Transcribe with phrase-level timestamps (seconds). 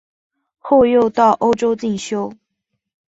[0.57, 2.33] 后又到欧洲进修。